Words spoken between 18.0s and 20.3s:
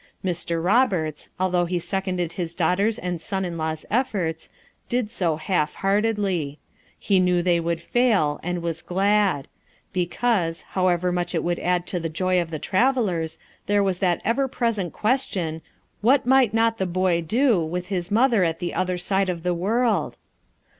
mother at the other side of the world?